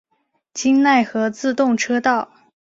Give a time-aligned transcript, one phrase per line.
[0.55, 2.31] 京奈和自动车道。